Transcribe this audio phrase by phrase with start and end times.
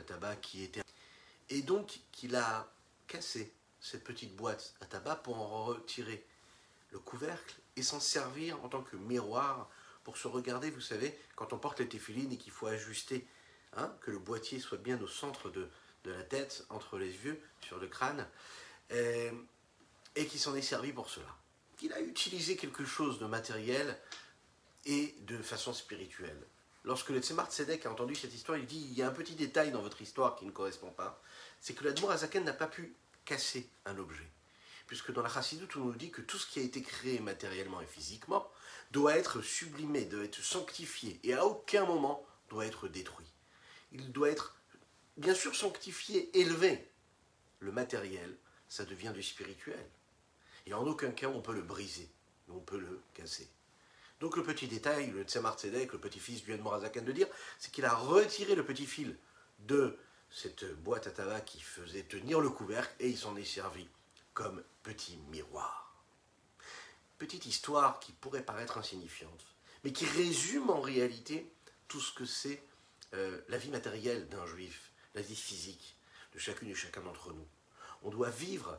[0.00, 0.82] tabac qui était...
[1.50, 2.72] Et donc qu'il a
[3.06, 6.24] cassé cette petite boîte à tabac pour en retirer
[6.92, 9.68] le couvercle et s'en servir en tant que miroir
[10.04, 13.26] pour se regarder, vous savez, quand on porte les téphilines et qu'il faut ajuster,
[13.76, 15.68] hein, que le boîtier soit bien au centre de,
[16.04, 18.26] la tête, entre les yeux, sur le crâne,
[18.90, 19.30] et,
[20.16, 21.36] et qui s'en est servi pour cela.
[21.80, 23.96] Il a utilisé quelque chose de matériel
[24.84, 26.44] et de façon spirituelle.
[26.84, 29.34] Lorsque le Tzemar Tzedek a entendu cette histoire, il dit il y a un petit
[29.34, 31.22] détail dans votre histoire qui ne correspond pas,
[31.60, 34.28] c'est que l'Admour Azaken n'a pas pu casser un objet.
[34.88, 37.80] Puisque dans la Chassidut, on nous dit que tout ce qui a été créé matériellement
[37.80, 38.50] et physiquement
[38.90, 43.32] doit être sublimé, doit être sanctifié, et à aucun moment doit être détruit.
[43.92, 44.56] Il doit être,
[45.16, 46.90] bien sûr, sanctifié, élevé.
[47.60, 48.36] Le matériel,
[48.68, 49.86] ça devient du spirituel.
[50.66, 52.10] Et en aucun cas on peut le briser,
[52.48, 53.48] on peut le casser.
[54.22, 57.26] Donc le petit détail, le Tzemar Tzedek, le petit-fils du Morazakan de dire,
[57.58, 59.18] c'est qu'il a retiré le petit fil
[59.58, 59.98] de
[60.30, 63.88] cette boîte à tabac qui faisait tenir le couvercle et il s'en est servi
[64.32, 65.92] comme petit miroir.
[67.18, 69.44] Petite histoire qui pourrait paraître insignifiante,
[69.82, 71.52] mais qui résume en réalité
[71.88, 72.62] tout ce que c'est
[73.14, 75.96] euh, la vie matérielle d'un juif, la vie physique
[76.32, 77.48] de chacune et chacun d'entre nous.
[78.04, 78.78] On doit vivre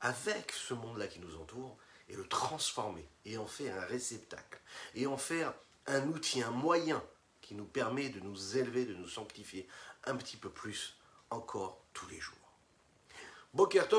[0.00, 1.78] avec ce monde-là qui nous entoure
[2.10, 4.60] et le transformer et en faire un réceptacle
[4.94, 5.54] et en faire
[5.86, 7.02] un outil, un moyen
[7.40, 9.66] qui nous permet de nous élever, de nous sanctifier
[10.04, 10.96] un petit peu plus
[11.30, 12.36] encore tous les jours.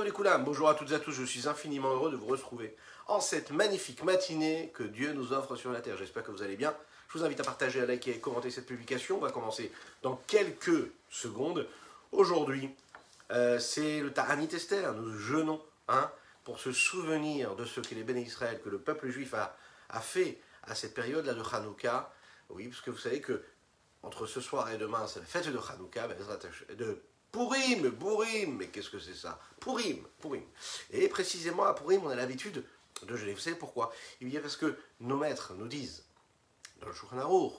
[0.04, 2.76] Les Koulam, bonjour à toutes et à tous, je suis infiniment heureux de vous retrouver
[3.08, 5.98] en cette magnifique matinée que Dieu nous offre sur la terre.
[5.98, 6.73] J'espère que vous allez bien.
[7.09, 9.17] Je vous invite à partager, à liker et commenter cette publication.
[9.17, 11.67] On va commencer dans quelques secondes.
[12.14, 12.70] Aujourd'hui,
[13.32, 14.94] euh, c'est le Taranit Esther.
[14.94, 16.09] Nous jeûnons hein,
[16.44, 19.56] pour se souvenir de ce que les béné Israël, que le peuple juif a,
[19.89, 22.14] a fait à cette période-là de Hanouka.
[22.50, 23.44] Oui, parce que vous savez que
[24.03, 28.89] entre ce soir et demain, c'est la fête de Hanouka, de Purim, Purim, mais qu'est-ce
[28.89, 29.39] que c'est ça?
[29.59, 30.44] Purim, Purim.
[30.92, 32.66] Et précisément à Purim, on a l'habitude
[33.03, 33.33] de jeûner.
[33.33, 33.94] Vous savez pourquoi?
[34.20, 36.04] Il bien parce que nos maîtres nous disent,
[36.82, 37.54] dans le Shulchan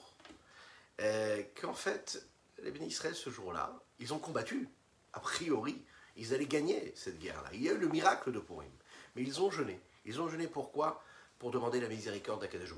[1.01, 2.23] euh, qu'en fait,
[2.61, 4.69] les béné Israël, ce jour-là, ils ont combattu,
[5.13, 5.83] a priori,
[6.15, 7.49] ils allaient gagner cette guerre-là.
[7.53, 8.69] Il y a eu le miracle de Purim.
[9.15, 9.79] Mais ils ont jeûné.
[10.05, 11.03] Ils ont jeûné pourquoi?
[11.39, 12.73] Pour demander la miséricorde d'Akadosh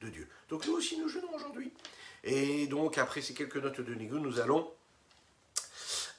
[0.00, 0.28] de Dieu.
[0.48, 1.72] Donc nous aussi, nous jeûnons aujourd'hui.
[2.24, 4.70] Et donc, après ces quelques notes de Nigun, nous allons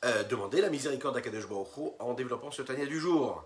[0.06, 1.46] euh, demander la miséricorde d'Akadosh
[2.00, 3.46] en développant ce Tania du jour.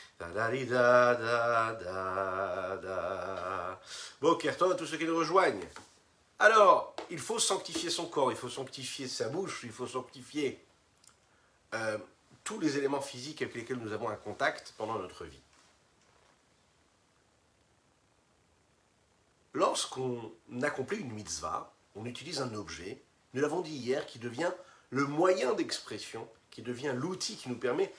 [0.29, 0.51] da
[4.21, 5.67] Bokerton à tous ceux qui nous rejoignent.
[6.39, 10.63] Alors, il faut sanctifier son corps, il faut sanctifier sa bouche, il faut sanctifier
[11.73, 11.97] euh,
[12.43, 15.41] tous les éléments physiques avec lesquels nous avons un contact pendant notre vie.
[19.53, 23.01] Lorsqu'on accomplit une mitzvah, on utilise un objet,
[23.33, 24.51] nous l'avons dit hier, qui devient
[24.89, 27.93] le moyen d'expression, qui devient l'outil qui nous permet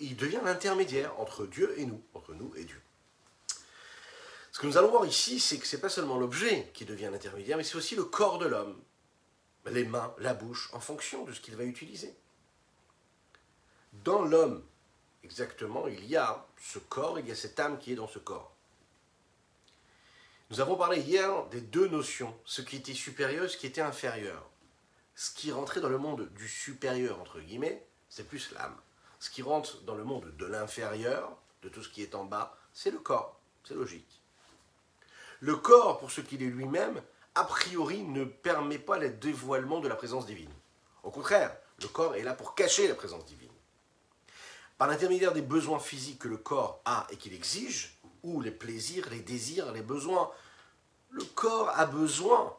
[0.00, 2.80] il devient l'intermédiaire entre Dieu et nous, entre nous et Dieu.
[4.52, 7.10] Ce que nous allons voir ici, c'est que ce n'est pas seulement l'objet qui devient
[7.12, 8.76] l'intermédiaire, mais c'est aussi le corps de l'homme,
[9.66, 12.14] les mains, la bouche, en fonction de ce qu'il va utiliser.
[14.04, 14.64] Dans l'homme,
[15.22, 18.18] exactement, il y a ce corps, il y a cette âme qui est dans ce
[18.18, 18.52] corps.
[20.50, 24.48] Nous avons parlé hier des deux notions, ce qui était supérieur, ce qui était inférieur.
[25.14, 28.76] Ce qui rentrait dans le monde du supérieur, entre guillemets, c'est plus l'âme.
[29.18, 32.56] Ce qui rentre dans le monde de l'inférieur, de tout ce qui est en bas,
[32.72, 33.40] c'est le corps.
[33.64, 34.22] C'est logique.
[35.40, 37.02] Le corps, pour ce qu'il est lui-même,
[37.34, 40.52] a priori ne permet pas le dévoilement de la présence divine.
[41.02, 43.48] Au contraire, le corps est là pour cacher la présence divine.
[44.76, 49.08] Par l'intermédiaire des besoins physiques que le corps a et qu'il exige, ou les plaisirs,
[49.10, 50.30] les désirs, les besoins,
[51.10, 52.56] le corps a besoin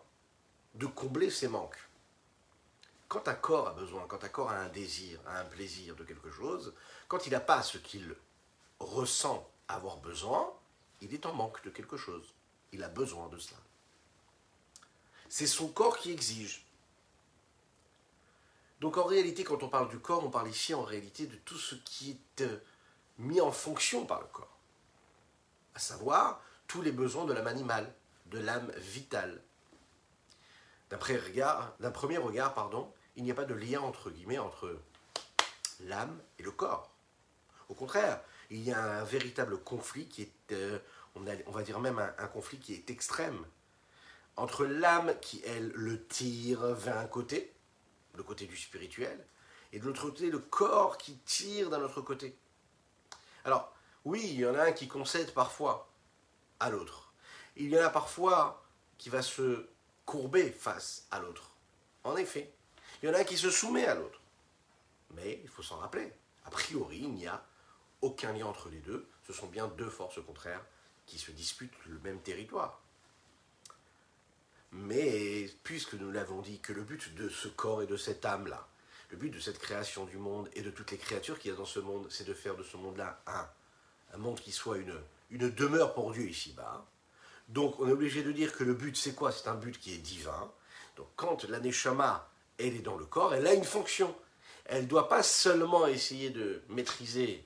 [0.76, 1.78] de combler ses manques.
[3.10, 6.04] Quand un corps a besoin, quand un corps a un désir, a un plaisir de
[6.04, 6.74] quelque chose,
[7.08, 8.16] quand il n'a pas ce qu'il
[8.80, 10.54] ressent avoir besoin,
[11.02, 12.34] il est en manque de quelque chose.
[12.72, 13.58] Il a besoin de cela.
[15.28, 16.64] C'est son corps qui exige.
[18.80, 21.58] Donc en réalité, quand on parle du corps, on parle ici en réalité de tout
[21.58, 22.60] ce qui est euh,
[23.18, 24.58] mis en fonction par le corps.
[25.74, 27.92] À savoir tous les besoins de l'âme animale,
[28.28, 29.42] de l'âme vitale.
[30.90, 30.98] D'un
[31.92, 34.80] premier regard, pardon, il n'y a pas de lien entre guillemets entre
[35.82, 36.90] l'âme et le corps.
[37.68, 40.80] Au contraire, il y a un véritable conflit qui est, euh,
[41.16, 43.46] on, va dire même un, conflit qui est extrême,
[44.38, 47.54] entre l'âme qui, elle, le tire vers un côté,
[48.16, 49.26] le côté du spirituel,
[49.74, 52.38] et de l'autre côté, le corps qui tire d'un autre côté.
[53.44, 53.76] Alors,
[54.06, 55.92] oui, il y en a un qui concède parfois
[56.62, 57.12] à l'autre.
[57.58, 58.64] Il y en a parfois
[58.98, 59.68] qui va se
[60.06, 61.52] courber face à l'autre.
[62.06, 62.54] En effet,
[63.02, 64.20] il y en a un qui se soumet à l'autre.
[65.16, 66.12] Mais il faut s'en rappeler,
[66.46, 67.44] a priori, il n'y a
[68.02, 69.08] aucun lien entre les deux.
[69.28, 70.64] Ce sont bien deux forces contraires
[71.06, 72.82] qui se disputent le même territoire.
[74.72, 78.68] Mais puisque nous l'avons dit que le but de ce corps et de cette âme-là,
[79.10, 81.58] le but de cette création du monde et de toutes les créatures qu'il y a
[81.58, 84.96] dans ce monde, c'est de faire de ce monde-là un, monde qui soit une,
[85.32, 86.86] une demeure pour Dieu ici-bas.
[87.48, 89.32] Donc on est obligé de dire que le but c'est quoi?
[89.32, 90.52] C'est un but qui est divin.
[90.96, 92.30] Donc quand l'aneshama,
[92.60, 94.16] elle est dans le corps, elle a une fonction.
[94.66, 97.44] Elle ne doit pas seulement essayer de maîtriser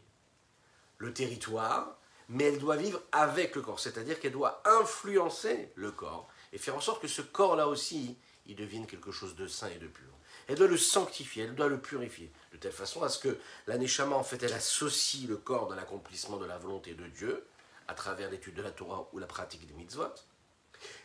[0.98, 1.98] le territoire,
[2.30, 6.76] mais elle doit vivre avec le corps, c'est-à-dire qu'elle doit influencer le corps et faire
[6.76, 10.10] en sorte que ce corps-là aussi, il devienne quelque chose de sain et de pur.
[10.48, 13.38] Elle doit le sanctifier, elle doit le purifier, de telle façon à ce que
[13.68, 17.46] l'aneshama, en fait, elle associe le corps dans l'accomplissement de la volonté de Dieu,
[17.88, 20.14] à travers l'étude de la Torah ou la pratique des mitzvot.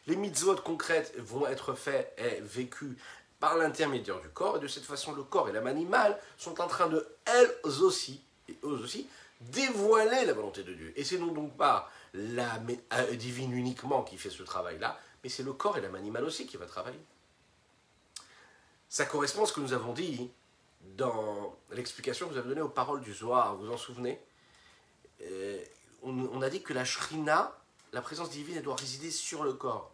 [0.07, 2.97] Les mitzvot concrètes vont être faites et vécues
[3.41, 6.67] par l'intermédiaire du corps, et de cette façon, le corps et l'âme animale sont en
[6.67, 9.09] train de, elles aussi, et eux aussi,
[9.41, 10.93] dévoiler la volonté de Dieu.
[10.97, 12.61] Et c'est non donc pas la
[12.95, 16.47] euh, divine uniquement qui fait ce travail-là, mais c'est le corps et l'âme animale aussi
[16.47, 17.01] qui va travailler.
[18.89, 20.31] Ça correspond à ce que nous avons dit
[20.97, 24.21] dans l'explication que vous avez donnée aux paroles du Zohar, vous vous en souvenez?
[25.23, 25.63] Euh,
[26.03, 27.53] on, a dit que la shrina,
[27.93, 29.93] la présence divine, elle doit résider sur le corps.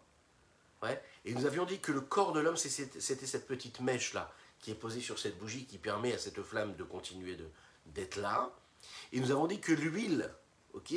[1.24, 4.74] Et nous avions dit que le corps de l'homme, c'était cette petite mèche-là, qui est
[4.74, 7.36] posée sur cette bougie, qui permet à cette flamme de continuer
[7.86, 8.50] d'être là.
[9.12, 10.30] Et nous avons dit que l'huile,
[10.72, 10.94] ok,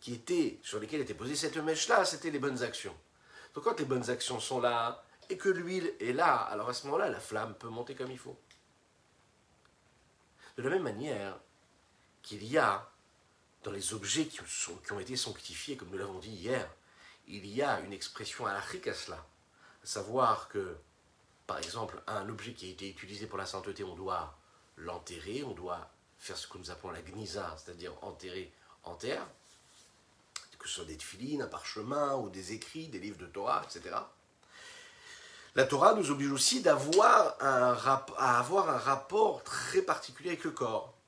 [0.00, 2.94] qui était, sur lesquelles était posée cette mèche-là, c'était les bonnes actions.
[3.54, 6.86] Donc quand les bonnes actions sont là, et que l'huile est là, alors à ce
[6.86, 8.38] moment-là, la flamme peut monter comme il faut.
[10.56, 11.38] De la même manière
[12.22, 12.90] qu'il y a
[13.62, 14.40] dans les objets qui,
[14.92, 16.68] ont été sanctifiés, comme nous l'avons dit hier,
[17.28, 19.24] il y a une expression alachique à cela.
[19.82, 20.76] À savoir que,
[21.46, 24.36] par exemple, un objet qui a été utilisé pour la sainteté, on doit
[24.76, 28.52] l'enterrer, on doit faire ce que nous appelons la gnisa, c'est-à-dire enterrer
[28.84, 29.26] en terre,
[30.58, 33.96] que ce soit des tefilines, un parchemin ou des écrits, des livres de Torah, etc.
[35.54, 40.98] La Torah nous oblige aussi à avoir un rapport très particulier avec le corps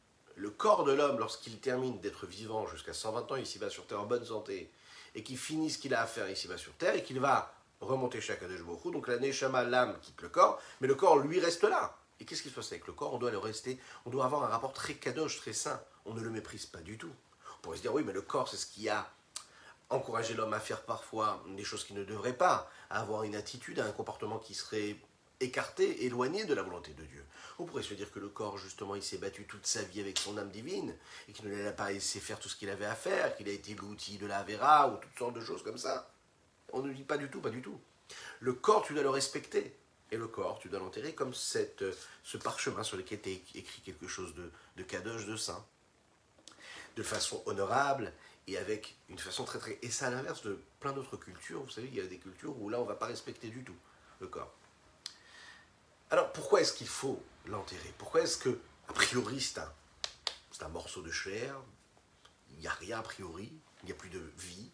[0.40, 4.06] le corps de l'homme, lorsqu'il termine d'être vivant jusqu'à 120 ans ici-bas sur Terre en
[4.06, 4.70] bonne santé,
[5.14, 8.20] et qu'il finit ce qu'il a à faire ici-bas sur Terre, et qu'il va remonter
[8.20, 11.96] chaque année donc la Neshama, l'âme, quitte le corps, mais le corps, lui, reste là.
[12.20, 13.14] Et qu'est-ce qui se passe avec le corps?
[13.14, 15.80] On doit le rester, on doit avoir un rapport très kadosh, très sain.
[16.04, 17.10] On ne le méprise pas du tout.
[17.58, 19.10] On pourrait se dire, oui, mais le corps, c'est ce qui a
[19.88, 23.80] encouragé l'homme à faire parfois des choses qu'il ne devrait pas, à avoir une attitude,
[23.80, 24.96] un comportement qui serait
[25.40, 27.24] écarté, éloigné de la volonté de Dieu.
[27.58, 30.18] On pourrait se dire que le corps, justement, il s'est battu toute sa vie avec
[30.18, 30.94] son âme divine,
[31.28, 33.52] et qu'il ne l'a pas laissé faire tout ce qu'il avait à faire, qu'il a
[33.52, 36.12] été l'outil de la vera, ou toutes sortes de choses comme ça.
[36.72, 37.80] On ne dit pas du tout, pas du tout.
[38.40, 39.76] Le corps, tu dois le respecter.
[40.12, 41.84] Et le corps, tu dois l'enterrer comme cette,
[42.24, 45.64] ce parchemin sur lequel est écrit quelque chose de, de kadosh, de saint.
[46.96, 48.12] De façon honorable
[48.48, 49.78] et avec une façon très très...
[49.82, 51.62] Et c'est à l'inverse de plein d'autres cultures.
[51.62, 53.62] Vous savez, il y a des cultures où là, on ne va pas respecter du
[53.62, 53.76] tout
[54.20, 54.52] le corps.
[56.10, 57.94] Alors pourquoi est-ce qu'il faut l'enterrer?
[57.96, 59.60] Pourquoi est-ce que, a priori, c'est
[60.62, 61.54] un, morceau de chair,
[62.50, 63.52] il n'y a rien a priori,
[63.82, 64.70] il n'y a plus de vie,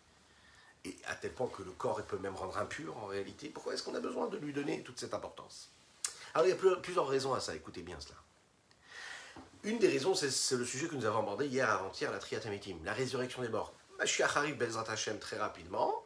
[0.84, 3.82] et à tel point que le corps peut même rendre impur en réalité, pourquoi est-ce
[3.82, 5.70] qu'on a besoin de lui donner toute cette importance?
[6.34, 8.16] Alors il y a plusieurs raisons à ça, écoutez bien cela.
[9.62, 12.94] Une des raisons, c'est le sujet que nous avons abordé hier avant-hier, la triatamitim, la
[12.94, 13.74] résurrection des morts.
[13.98, 16.02] Mashiach arrive Bezrat Hashem très rapidement,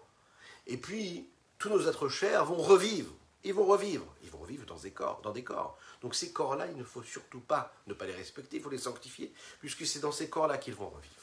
[0.67, 3.13] et puis tous nos êtres chers vont revivre
[3.45, 4.07] ils vont revivre.
[4.23, 5.21] Ils vont revivre dans des corps.
[5.23, 5.79] Dans des corps.
[6.03, 8.79] Donc ces corps-là, il ne faut surtout pas ne pas les respecter, il faut les
[8.79, 11.15] sanctifier, puisque c'est dans ces corps-là qu'ils vont revivre.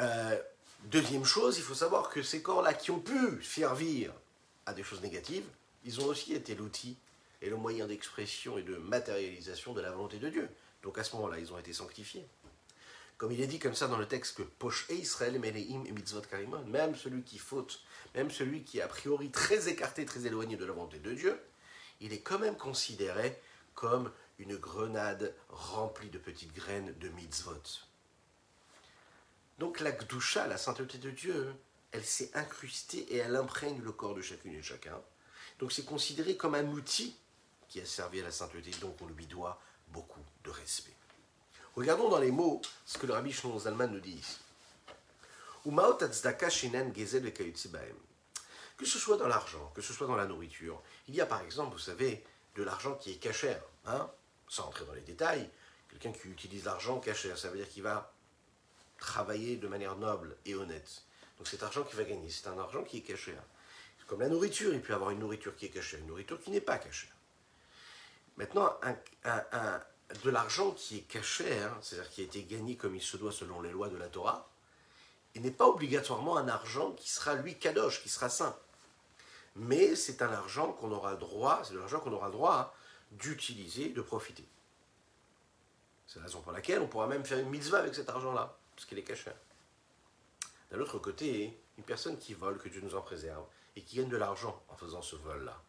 [0.00, 0.42] Euh,
[0.84, 4.12] deuxième chose, il faut savoir que ces corps-là qui ont pu servir
[4.66, 5.44] à des choses négatives,
[5.84, 6.96] ils ont aussi été l'outil
[7.40, 10.48] et le moyen d'expression et de matérialisation de la volonté de Dieu.
[10.82, 12.26] Donc à ce moment-là, ils ont été sanctifiés.
[13.22, 16.22] Comme il est dit comme ça dans le texte que Poche Israël Meleim et Mitzvot
[16.22, 17.80] Karimon, même celui qui faute,
[18.16, 21.40] même celui qui est a priori très écarté, très éloigné de la volonté de Dieu,
[22.00, 23.40] il est quand même considéré
[23.76, 24.10] comme
[24.40, 27.62] une grenade remplie de petites graines de mitzvot.
[29.60, 31.54] Donc la Gdusha, la sainteté de Dieu,
[31.92, 35.00] elle s'est incrustée et elle imprègne le corps de chacune et de chacun.
[35.60, 37.16] Donc c'est considéré comme un outil
[37.68, 39.62] qui a servi à la sainteté, donc on lui doit
[39.92, 40.96] beaucoup de respect.
[41.74, 44.38] Regardons dans les mots ce que le rabbi Shlomo Zalman nous dit ici.
[48.76, 51.40] Que ce soit dans l'argent, que ce soit dans la nourriture, il y a par
[51.40, 52.24] exemple, vous savez,
[52.56, 54.10] de l'argent qui est cachère, hein,
[54.48, 55.48] sans entrer dans les détails.
[55.88, 58.12] Quelqu'un qui utilise l'argent cachère, ça veut dire qu'il va
[58.98, 61.02] travailler de manière noble et honnête.
[61.38, 63.42] Donc cet argent qu'il va gagner, c'est un argent qui est cachère.
[64.06, 66.60] Comme la nourriture, il peut avoir une nourriture qui est cachée, une nourriture qui n'est
[66.60, 67.08] pas cachée.
[68.36, 68.78] Maintenant,
[70.24, 73.32] de l'argent qui est caché, hein, c'est-à-dire qui a été gagné comme il se doit
[73.32, 74.48] selon les lois de la Torah,
[75.34, 78.56] il n'est pas obligatoirement un argent qui sera lui kadosh, qui sera saint.
[79.56, 82.74] Mais c'est un argent qu'on aura droit, c'est l'argent qu'on aura droit
[83.12, 84.46] d'utiliser, de profiter.
[86.06, 88.86] C'est la raison pour laquelle on pourra même faire une mitzvah avec cet argent-là, parce
[88.86, 89.30] qu'il est caché.
[90.70, 93.44] D'un autre côté, une personne qui vole, que Dieu nous en préserve,
[93.76, 95.62] et qui gagne de l'argent en faisant ce vol-là,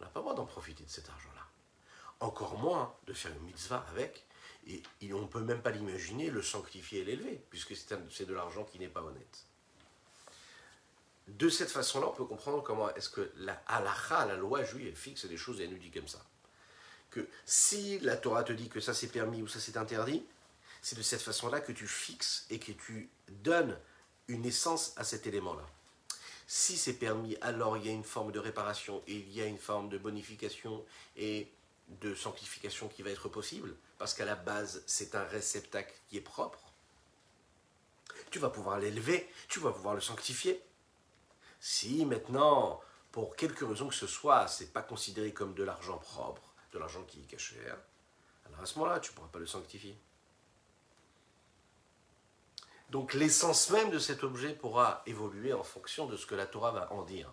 [0.00, 1.43] on n'a pas le droit d'en profiter de cet argent-là
[2.24, 4.24] encore moins de faire une mitzvah avec,
[4.66, 8.64] et, on ne peut même pas l'imaginer, le sanctifier et l'élever, puisque c'est de l'argent
[8.64, 9.44] qui n'est pas honnête.
[11.28, 15.26] De cette façon-là, on peut comprendre comment est-ce que la halacha, la loi juive, fixe
[15.26, 16.22] des choses et elle nous dit comme ça.
[17.10, 20.24] Que si la Torah te dit que ça c'est permis ou ça c'est interdit,
[20.82, 23.78] c'est de cette façon-là que tu fixes et que tu donnes
[24.28, 25.66] une essence à cet élément-là.
[26.46, 29.46] Si c'est permis, alors il y a une forme de réparation et il y a
[29.46, 30.84] une forme de bonification
[31.16, 31.48] et
[31.88, 36.22] de sanctification qui va être possible, parce qu'à la base, c'est un réceptacle qui est
[36.22, 36.60] propre.
[38.30, 40.62] Tu vas pouvoir l'élever, tu vas pouvoir le sanctifier.
[41.60, 42.80] Si maintenant,
[43.12, 47.02] pour quelque raison que ce soit, c'est pas considéré comme de l'argent propre, de l'argent
[47.04, 47.56] qui est caché,
[48.46, 49.96] alors à ce moment-là, tu ne pourras pas le sanctifier.
[52.90, 56.70] Donc l'essence même de cet objet pourra évoluer en fonction de ce que la Torah
[56.70, 57.30] va en dire.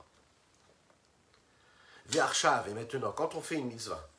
[2.07, 4.10] V'arshav, et maintenant, quand on fait une mitzvah,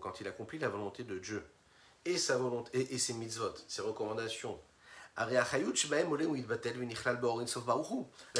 [0.00, 1.42] quand il accomplit la volonté de Dieu
[2.04, 4.60] et sa volonté et, ses mitzvot, ses recommandations.
[5.16, 5.44] La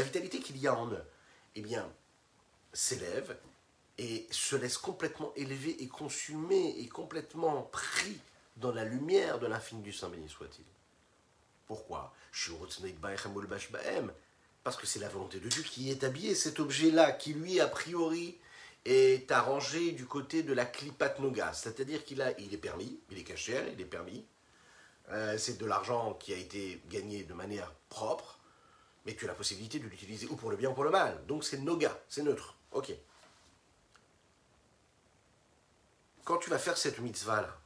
[0.02, 1.04] vitalité qu'il y a en eux,
[1.54, 1.88] eh bien,
[2.72, 3.38] s'élève
[3.98, 8.18] et se laisse complètement élever et consumer et complètement pris
[8.56, 10.64] dans la lumière de l'infini du Saint béni soit-il.
[11.66, 12.14] Pourquoi?
[14.62, 17.66] Parce que c'est la volonté de Dieu qui est habillé cet objet-là, qui lui, a
[17.66, 18.38] priori,
[18.84, 23.18] est arrangé du côté de la klipat noga, c'est-à-dire qu'il a, il est permis, il
[23.18, 24.24] est caché, il est permis.
[25.10, 28.38] Euh, c'est de l'argent qui a été gagné de manière propre,
[29.04, 31.24] mais tu as la possibilité de l'utiliser ou pour le bien ou pour le mal.
[31.26, 32.54] Donc c'est noga, c'est neutre.
[32.72, 32.92] Ok.
[36.24, 37.58] Quand tu vas faire cette mitzvah là,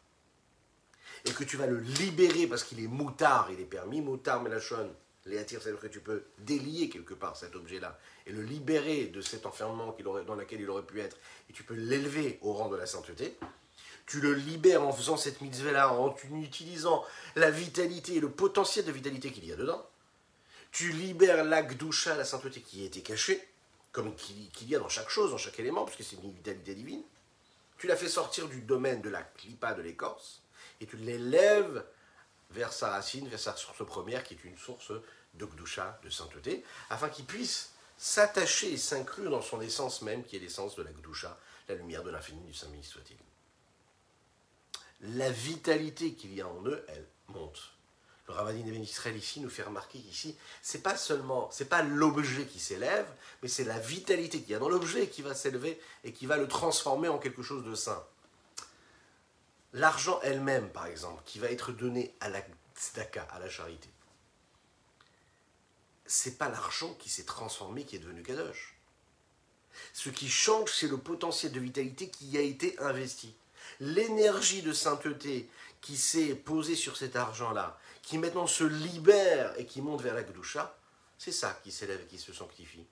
[1.26, 4.90] et que tu vas le libérer parce qu'il est moutard, il est permis, moutard melachon,
[5.26, 9.47] Léatir, c'est-à-dire que tu peux délier quelque part cet objet-là et le libérer de cet
[9.47, 11.16] enfermement aurait, dans lequel il aurait pu être,
[11.49, 13.37] et tu peux l'élever au rang de la sainteté.
[14.07, 17.02] Tu le libères en faisant cette mitzvah-là, en utilisant
[17.37, 19.88] la vitalité et le potentiel de vitalité qu'il y a dedans.
[20.73, 23.43] Tu libères l'agdusha, la sainteté qui était cachée,
[23.93, 27.02] comme qu'il y a dans chaque chose, dans chaque élément, puisque c'est une vitalité divine.
[27.78, 30.43] Tu la fais sortir du domaine de la clipa, de l'écorce,
[30.81, 31.83] et tu l'élèves
[32.54, 34.92] vers sa racine, vers sa source première, qui est une source
[35.34, 40.37] de Gdusha, de sainteté, afin qu'il puisse s'attacher et s'inclure dans son essence même, qui
[40.37, 41.37] est l'essence de la Gdusha,
[41.68, 43.16] la lumière de l'infini du Saint béni soit-il.
[45.16, 47.75] La vitalité qu'il y a en eux, elle monte.
[48.26, 52.46] Le Ravadin Ben Israël ici nous fait remarquer qu'ici, c'est pas seulement, c'est pas l'objet
[52.46, 53.06] qui s'élève,
[53.42, 56.38] mais c'est la vitalité qu'il y a dans l'objet qui va s'élever et qui va
[56.38, 58.02] le transformer en quelque chose de saint.
[59.75, 62.40] L'argent elle-même, par exemple, qui va être donné à la
[62.76, 63.88] tzedaka, à la charité,
[66.07, 68.76] c'est pas l'argent qui s'est transformé qui est devenu kadosh.
[69.93, 73.35] Ce qui change, c'est le potentiel de vitalité qui a été investi.
[73.81, 75.50] L'énergie de sainteté
[75.81, 80.23] qui s'est posée sur cet argent-là, qui maintenant se libère et qui monte vers la
[80.23, 80.76] Gdusha,
[81.19, 82.87] c'est ça qui s'élève et qui se sanctifie.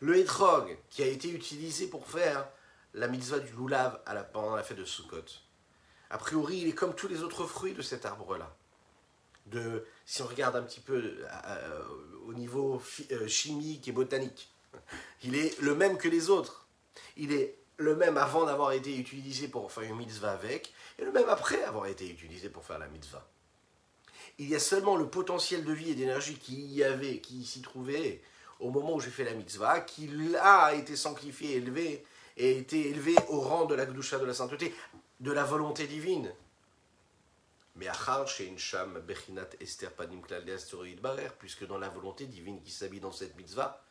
[0.00, 2.48] Le hétrog, qui a été utilisé pour faire
[2.94, 4.00] la mitzvah du loulav
[4.32, 5.43] pendant la fête de Sukkot,
[6.10, 8.54] a priori, il est comme tous les autres fruits de cet arbre-là.
[10.06, 11.82] Si on regarde un petit peu euh, euh,
[12.26, 12.82] au niveau
[13.12, 14.54] euh, chimique et botanique,
[15.22, 16.66] Il est le même que les autres.
[17.16, 21.12] Il est le même avant d'avoir été utilisé pour faire une mitzvah avec, et le
[21.12, 23.26] même après avoir été utilisé pour faire la mitzvah.
[24.38, 27.62] Il y a seulement le potentiel de vie et d'énergie qui y avait, qui s'y
[27.62, 28.20] trouvait
[28.60, 30.08] au moment où j'ai fait la mitzvah, qui
[30.40, 32.04] a été sanctifié, élevé,
[32.36, 34.74] et été élevé au rang de la gdusha de la sainteté,
[35.24, 36.30] de la volonté divine.
[37.76, 37.88] Mais
[41.38, 43.82] puisque dans la volonté divine qui s'habille dans cette mitzvah,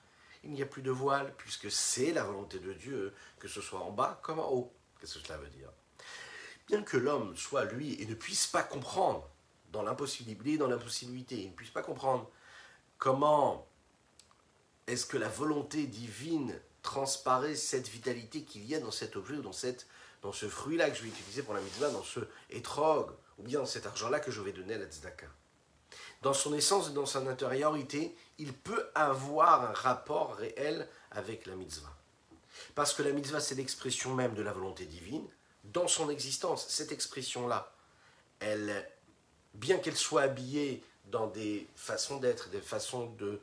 [0.43, 3.79] il n'y a plus de voile, puisque c'est la volonté de Dieu, que ce soit
[3.79, 4.71] en bas comme en haut.
[4.99, 5.69] Qu'est-ce que cela veut dire?
[6.67, 9.27] Bien que l'homme soit lui et ne puisse pas comprendre,
[9.71, 12.29] dans l'impossibilité, dans l'impossibilité, il ne puisse pas comprendre
[12.99, 13.67] comment
[14.85, 19.41] est-ce que la volonté divine transparaît cette vitalité qu'il y a dans cet objet ou
[19.41, 19.87] dans, cette,
[20.21, 22.19] dans ce fruit-là que je vais utiliser pour la mitzvah, dans ce
[22.51, 23.09] étrog,
[23.39, 25.25] ou bien dans cet argent-là que je vais donner à la tzedaka.
[26.21, 31.55] Dans son essence et dans son intériorité, il peut avoir un rapport réel avec la
[31.55, 31.93] mitzvah.
[32.75, 35.27] Parce que la mitzvah, c'est l'expression même de la volonté divine.
[35.63, 37.73] Dans son existence, cette expression-là,
[38.39, 38.89] elle,
[39.53, 43.41] bien qu'elle soit habillée dans des façons d'être, des façons de,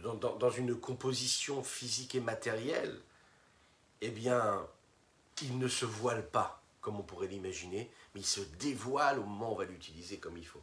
[0.00, 3.00] dans, une composition physique et matérielle,
[4.00, 4.66] eh bien,
[5.42, 9.50] il ne se voile pas, comme on pourrait l'imaginer, mais il se dévoile au moment
[9.50, 10.62] où on va l'utiliser comme il faut.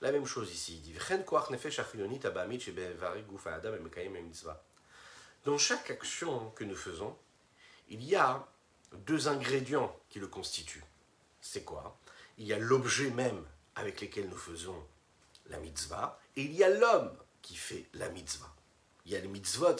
[0.00, 0.98] La même chose ici, il dit
[5.44, 7.16] Dans chaque action que nous faisons,
[7.88, 8.46] il y a
[9.06, 10.84] deux ingrédients qui le constituent.
[11.40, 11.98] C'est quoi?
[12.38, 13.44] Il y a l'objet même
[13.74, 14.82] avec lequel nous faisons
[15.48, 18.52] la mitzvah, et il y a l'homme qui fait la mitzvah.
[19.06, 19.76] Il y a les mitzvot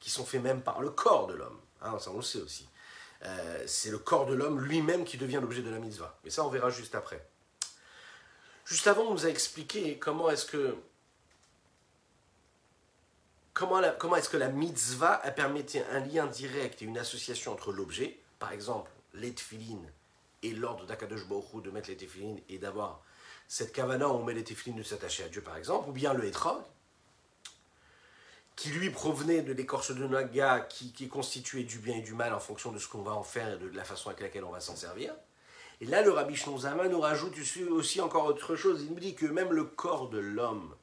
[0.00, 1.58] qui sont faits même par le corps de l'homme.
[1.82, 2.68] Hein, ça on le sait aussi.
[3.22, 6.18] Euh, c'est le corps de l'homme lui-même qui devient l'objet de la mitzvah.
[6.24, 7.26] Mais ça on verra juste après.
[8.64, 10.74] Juste avant, on nous a expliqué comment est-ce que
[13.52, 17.72] comment, comment est-ce que la mitzvah a permis un lien direct et une association entre
[17.72, 19.34] l'objet, par exemple les
[20.42, 21.96] et l'ordre d'Akadosh Baruch de mettre les
[22.48, 23.00] et d'avoir
[23.46, 26.24] cette kavana où on met les de s'attacher à Dieu par exemple, ou bien le
[26.24, 26.62] etrog,
[28.56, 32.32] qui lui provenait de l'écorce de naga, qui, est constituée du bien et du mal
[32.32, 34.50] en fonction de ce qu'on va en faire et de la façon avec laquelle on
[34.50, 35.14] va s'en servir.
[35.80, 37.34] Et là, le Rabbi Shnonzama nous rajoute
[37.70, 38.82] aussi encore autre chose.
[38.82, 40.74] Il nous dit que même le corps de l'homme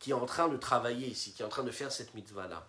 [0.00, 2.68] qui est en train de travailler ici, qui est en train de faire cette mitzvah-là,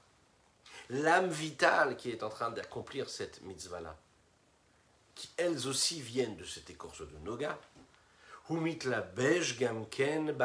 [0.89, 3.97] l'âme vitale qui est en train d'accomplir cette mitzvah-là,
[5.15, 7.57] qui elles aussi viennent de cette écorce de Noga,
[8.49, 9.01] Humit la
[9.59, 10.35] gamken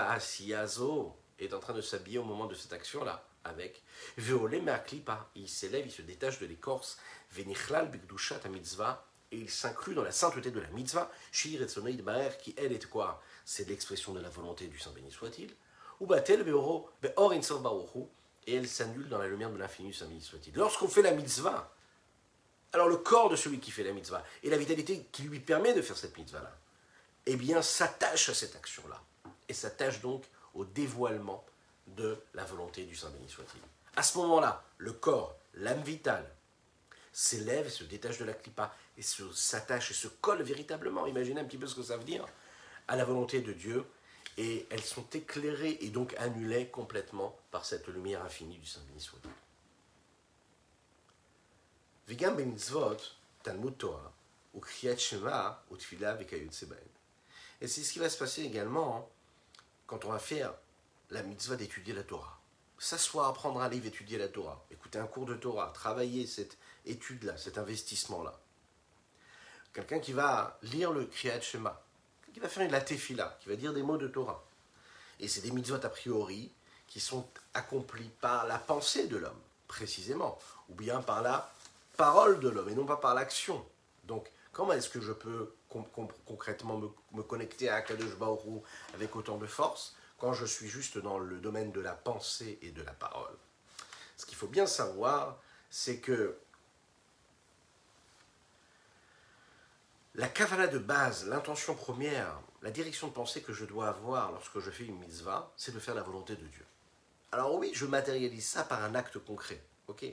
[1.39, 3.83] est en train de s'habiller au moment de cette action-là avec
[4.17, 6.99] Veolé Merklipa, il s'élève, il se détache de l'écorce,
[7.33, 12.55] Venichlal Bigdushat mitzvah, et il s'inclut dans la sainteté de la mitzvah, Shir et qui
[12.57, 13.23] elle est quoi?
[13.45, 15.55] C'est l'expression de la volonté du Saint béni soit-il,
[16.01, 16.45] ou Batel
[18.47, 20.55] et elle s'annule dans la lumière de l'infini Saint béni soit-il.
[20.55, 21.75] Lorsqu'on fait la mitzvah,
[22.73, 25.75] alors le corps de celui qui fait la mitzvah et la vitalité qui lui permet
[25.75, 26.57] de faire cette mitzvah-là,
[27.27, 29.03] eh bien s'attache à cette action-là,
[29.49, 31.45] et s'attache donc au dévoilement
[31.87, 33.61] de la volonté du Saint béni soit-il.
[33.97, 36.29] À ce moment-là, le corps, l'âme vitale,
[37.13, 41.59] s'élève, se détache de la clipa et s'attache et se colle véritablement, imaginez un petit
[41.59, 42.27] peu ce que ça veut dire,
[42.89, 43.85] à la volonté de Dieu,
[44.37, 49.01] et elles sont éclairées et donc annulées complètement par cette lumière infinie du Saint béni
[49.01, 49.31] soit-il.
[57.61, 59.09] Et c'est ce qui va se passer également
[59.87, 60.53] quand on va faire
[61.15, 62.41] la mitzvah d'étudier la Torah.
[62.77, 67.37] S'asseoir, prendre un livre, étudier la Torah, écouter un cours de Torah, travailler cette étude-là,
[67.37, 68.39] cet investissement-là.
[69.73, 71.81] Quelqu'un qui va lire le Kriyat Shema,
[72.33, 74.45] qui va faire une latefila, qui va dire des mots de Torah.
[75.21, 76.51] Et c'est des mitzvot a priori
[76.89, 80.37] qui sont accomplis par la pensée de l'homme, précisément,
[80.69, 81.49] ou bien par la
[81.97, 83.65] parole de l'homme, et non pas par l'action.
[84.03, 85.55] Donc, comment est-ce que je peux
[86.27, 86.81] concrètement
[87.13, 88.61] me, connecter à Akadosh Baoru
[88.95, 89.95] avec autant de force?
[90.19, 93.37] Quand je suis juste dans le domaine de la pensée et de la parole.
[94.17, 95.39] Ce qu'il faut bien savoir,
[95.71, 96.39] c'est que
[100.15, 104.61] la kavala de base, l'intention première, la direction de pensée que je dois avoir lorsque
[104.61, 106.65] je fais une mitzvah, c'est de faire la volonté de Dieu.
[107.33, 110.05] Alors oui, je matérialise ça par un acte concret, ok?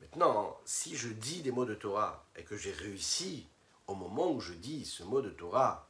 [0.00, 3.46] Maintenant, si je dis des mots de Torah et que j'ai réussi
[3.86, 5.86] au moment où je dis ce mot de Torah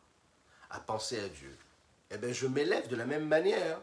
[0.68, 1.56] à penser à Dieu,
[2.10, 3.80] eh bien, je m'élève de la même manière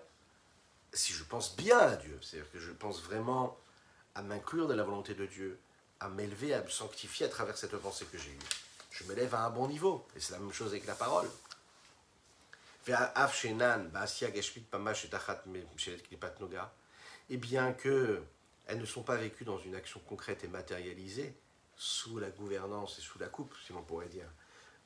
[0.93, 2.19] si je pense bien à Dieu.
[2.21, 3.57] C'est-à-dire que je pense vraiment
[4.15, 5.59] à m'inclure dans la volonté de Dieu,
[5.99, 8.39] à m'élever, à me sanctifier à travers cette pensée que j'ai eue.
[8.91, 10.07] Je m'élève à un bon niveau.
[10.15, 11.29] Et c'est la même chose avec la parole.
[17.29, 18.23] Et bien que
[18.67, 21.33] elles ne sont pas vécues dans une action concrète et matérialisée,
[21.75, 24.29] sous la gouvernance et sous la coupe, si l'on pourrait dire,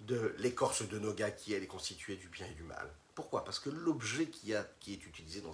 [0.02, 2.90] de l'écorce de Noga qui, elle, est constituée du bien et du mal.
[3.22, 3.46] Pourquoi?
[3.46, 5.52] Parce que l'objet qui, est utilisé dans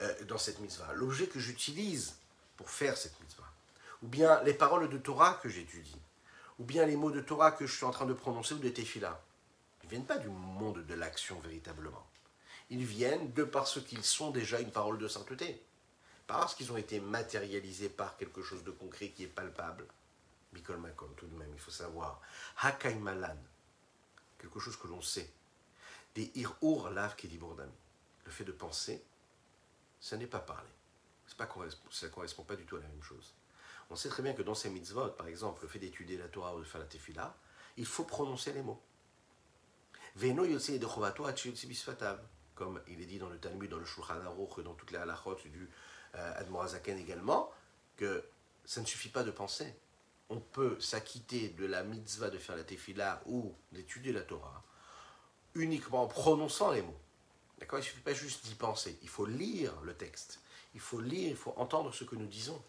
[0.00, 2.14] euh, dans cette mitzvah, l'objet que j'utilise
[2.56, 3.52] pour faire cette mitzvah,
[4.02, 6.00] ou bien les paroles de Torah que j'étudie,
[6.58, 8.68] ou bien les mots de Torah que je suis en train de prononcer ou de
[8.70, 9.22] tefila,
[9.82, 12.06] ils ne viennent pas du monde de l'action véritablement.
[12.70, 15.62] Ils viennent de parce qu'ils sont déjà une parole de sainteté,
[16.26, 19.84] parce qu'ils ont été matérialisés par quelque chose de concret qui est palpable.
[20.54, 22.22] Mikol Makom, tout de même, il faut savoir.
[22.62, 23.36] Hakai Malan,
[24.38, 25.30] quelque chose que l'on sait.
[26.14, 27.72] Des Ir-Ur Lav Kediburdami.
[28.24, 29.04] Le fait de penser,
[30.00, 30.68] ça n'est pas parler.
[31.36, 31.48] Pas,
[31.90, 33.34] ça ne correspond pas du tout à la même chose.
[33.90, 36.54] On sait très bien que dans ces mitzvot, par exemple, le fait d'étudier la Torah
[36.54, 37.36] ou de faire la tefillah,
[37.76, 38.82] il faut prononcer les mots.
[40.16, 40.58] Veno de
[42.54, 45.36] comme il est dit dans le Talmud, dans le Shulchan Aruch, dans toutes les halachot
[45.44, 45.70] du
[46.16, 47.52] euh, Admorazaken également,
[47.96, 48.24] que
[48.64, 49.72] ça ne suffit pas de penser.
[50.28, 54.64] On peut s'acquitter de la mitzvah de faire la tefillah ou d'étudier la Torah
[55.58, 57.00] uniquement en prononçant les mots.
[57.58, 57.78] D'accord?
[57.78, 58.98] Il ne suffit pas juste d'y penser.
[59.02, 60.40] Il faut lire le texte.
[60.74, 62.62] Il faut lire, il faut entendre ce que nous disons.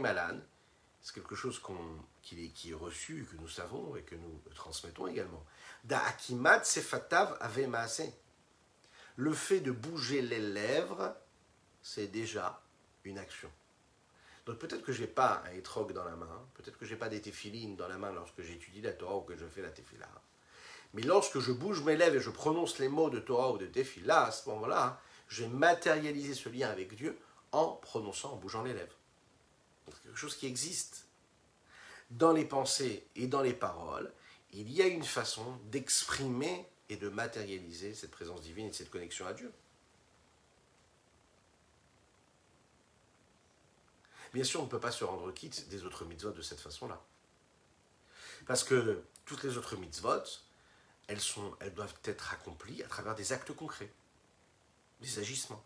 [0.00, 0.38] Malan,
[1.00, 1.60] c'est quelque chose
[2.22, 5.44] qui, est, qui, reçu, que nous savons et que nous transmettons également.
[5.84, 8.12] Da'akimat sefatav ave
[9.16, 11.16] Le fait de bouger les lèvres,
[11.82, 12.62] c'est déjà
[13.04, 13.50] une action.
[14.46, 16.98] Donc peut-être que je n'ai pas un étrog dans la main, peut-être que je n'ai
[16.98, 19.70] pas des téphilines dans la main lorsque j'étudie la Torah ou que je fais la
[19.70, 20.08] tefila.
[20.94, 23.66] Mais lorsque je bouge mes lèvres et je prononce les mots de Torah ou de
[23.66, 27.18] tefila, à ce moment-là, je vais matérialiser ce lien avec Dieu
[27.52, 28.96] en prononçant, en bougeant les lèvres.
[29.86, 31.06] C'est quelque chose qui existe.
[32.10, 34.12] Dans les pensées et dans les paroles,
[34.52, 39.26] il y a une façon d'exprimer et de matérialiser cette présence divine et cette connexion
[39.26, 39.50] à Dieu.
[44.34, 47.02] Bien sûr, on ne peut pas se rendre quitte des autres mitzvot de cette façon-là.
[48.46, 50.22] Parce que toutes les autres mitzvot,
[51.08, 53.92] elles, sont, elles doivent être accomplies à travers des actes concrets,
[55.00, 55.62] des agissements.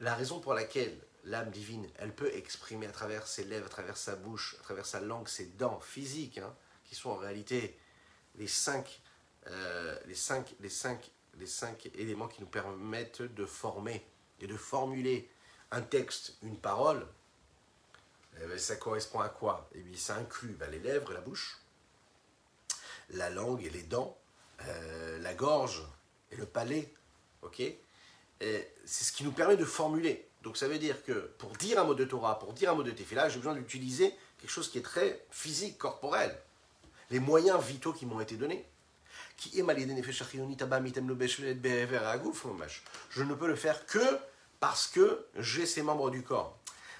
[0.00, 3.96] La raison pour laquelle l'âme divine, elle peut exprimer à travers ses lèvres, à travers
[3.96, 7.78] sa bouche, à travers sa langue, ses dents physiques, hein, qui sont en réalité
[8.36, 9.00] les cinq,
[9.48, 14.04] euh, les, cinq, les, cinq, les cinq éléments qui nous permettent de former
[14.40, 15.30] et de formuler
[15.72, 17.04] un texte, une parole,
[18.40, 19.68] eh ben, ça correspond à quoi?
[19.74, 21.58] Eh bien, ça inclut ben, les lèvres et la bouche,
[23.10, 24.16] la langue et les dents,
[24.66, 25.82] euh, la gorge
[26.30, 26.92] et le palais.
[27.42, 27.62] Ok?
[28.40, 30.28] C'est ce qui nous permet de formuler.
[30.42, 32.82] Donc ça veut dire que pour dire un mot de Torah, pour dire un mot
[32.82, 36.36] de Tefillah, j'ai besoin d'utiliser quelque chose qui est très physique, corporel.
[37.10, 38.66] Les moyens vitaux qui m'ont été donnés.
[43.10, 44.18] Je ne peux le faire que
[44.62, 46.56] parce que j'ai ces membres du corps.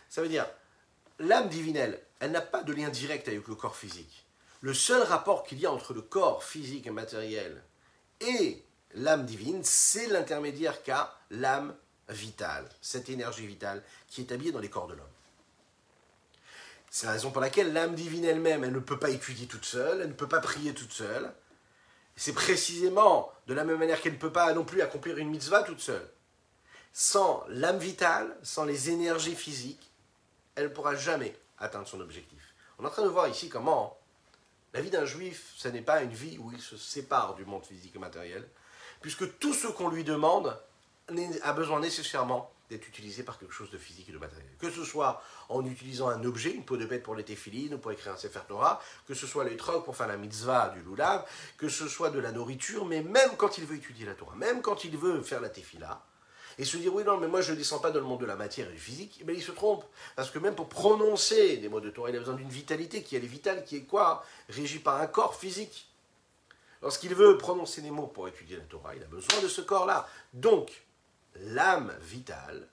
[0.09, 0.49] Ça veut dire,
[1.21, 4.27] l'âme divinelle, elle n'a pas de lien direct avec le corps physique.
[4.63, 7.63] Le seul rapport qu'il y a entre le corps physique et matériel
[8.21, 11.77] et l'âme divine, c'est l'intermédiaire qu'a l'âme
[12.09, 15.07] vitale, cette énergie vitale qui est habillée dans les corps de l'homme.
[16.91, 20.01] C'est la raison pour laquelle l'âme divine elle-même, elle ne peut pas étudier toute seule,
[20.01, 21.33] elle ne peut pas prier toute seule.
[22.17, 25.63] C'est précisément de la même manière qu'elle ne peut pas non plus accomplir une mitzvah
[25.63, 26.11] toute seule.
[26.93, 29.91] Sans l'âme vitale, sans les énergies physiques,
[30.55, 32.55] elle ne pourra jamais atteindre son objectif.
[32.79, 33.97] On est en train de voir ici comment
[34.75, 37.65] la vie d'un juif, ce n'est pas une vie où il se sépare du monde
[37.65, 38.47] physique et matériel,
[39.01, 40.59] puisque tout ce qu'on lui demande
[41.43, 44.49] a besoin nécessairement d'être utilisé par quelque chose de physique et de matériel.
[44.59, 47.79] Que ce soit en utilisant un objet, une peau de bête pour les téphilines ou
[47.79, 50.81] pour écrire un Sefer Torah, que ce soit les trocs pour faire la mitzvah du
[50.81, 51.27] lulav,
[51.59, 54.63] que ce soit de la nourriture, mais même quand il veut étudier la Torah, même
[54.63, 56.03] quand il veut faire la tefila,
[56.63, 58.27] et se dire oui non mais moi je ne descends pas dans le monde de
[58.27, 61.69] la matière et physique, mais eh il se trompe parce que même pour prononcer des
[61.69, 64.25] mots de Torah, il a besoin d'une vitalité qui est vitale, qui est quoi?
[64.49, 65.89] Régie par un corps physique.
[66.81, 70.09] Lorsqu'il veut prononcer des mots pour étudier la Torah, il a besoin de ce corps-là.
[70.35, 70.85] Donc
[71.35, 72.69] l'âme vitale,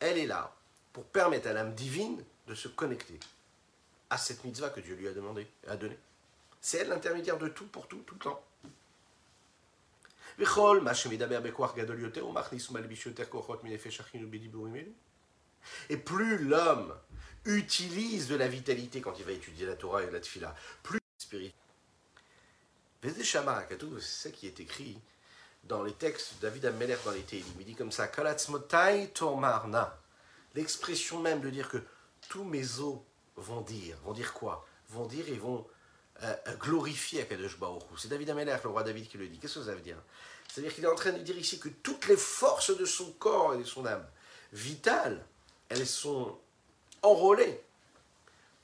[0.00, 0.54] elle est là
[0.92, 3.18] pour permettre à l'âme divine de se connecter
[4.10, 5.12] à cette mitzvah que Dieu lui a
[5.72, 5.98] a donné.
[6.60, 8.44] C'est elle l'intermédiaire de tout pour tout, tout le temps.
[15.88, 16.94] Et plus l'homme
[17.44, 21.52] utilise de la vitalité quand il va étudier la Torah et la Tfila, plus spirituel.
[23.02, 25.00] C'est ça qui est écrit
[25.64, 27.44] dans les textes de David Ameller dans les Télim.
[27.58, 28.10] Il dit comme ça
[30.54, 31.78] L'expression même de dire que
[32.28, 32.98] tous mes os
[33.36, 34.66] vont dire, vont dire quoi?
[34.88, 35.66] Vont dire et vont
[36.22, 37.82] euh, glorifier Akadosh Baruch.
[37.96, 39.38] C'est David Amelech, le roi David, qui le dit.
[39.38, 39.96] Qu'est-ce que ça veut dire?
[40.50, 43.54] C'est-à-dire qu'il est en train de dire ici que toutes les forces de son corps
[43.54, 44.04] et de son âme
[44.52, 45.24] vitales,
[45.68, 46.36] elles sont
[47.02, 47.62] enrôlées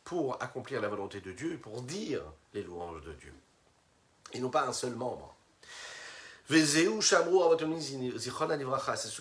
[0.02, 2.22] pour accomplir la volonté de Dieu, pour dire
[2.54, 3.32] les louanges de Dieu.
[4.32, 5.36] Et non pas un seul membre.
[6.48, 6.88] C'est ce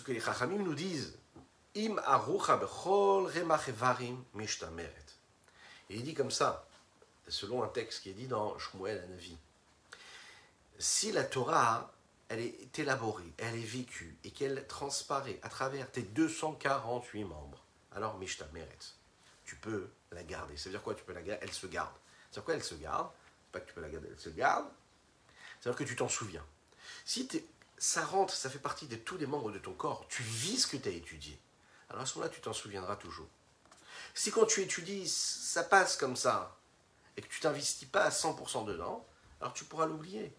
[0.00, 1.16] que les Chachamim nous disent.
[1.74, 1.88] Et
[5.90, 6.66] il dit comme ça,
[7.28, 9.36] selon un texte qui est dit dans Shmuel Anavi.
[10.78, 11.90] Si la Torah,
[12.28, 18.18] elle est élaborée, elle est vécue et qu'elle transparaît à travers tes 248 membres, alors
[18.18, 18.78] Mishtameret,
[19.44, 20.56] tu peux la garder.
[20.56, 21.42] Ça veut dire quoi Tu peux la garder?
[21.42, 21.94] Elle se garde.
[22.30, 23.10] C'est quoi elle se garde?
[23.52, 24.66] Pas que tu peux la garder, elle se garde.
[25.60, 26.44] C'est-à-dire que tu t'en souviens.
[27.04, 27.28] Si
[27.78, 30.66] ça rentre, ça fait partie de tous les membres de ton corps, tu vis ce
[30.66, 31.38] que tu as étudié.
[31.88, 33.28] Alors à ce moment-là, tu t'en souviendras toujours.
[34.14, 36.56] Si quand tu étudies, ça passe comme ça,
[37.16, 39.06] et que tu t'investis pas à 100% dedans,
[39.40, 40.34] alors tu pourras l'oublier.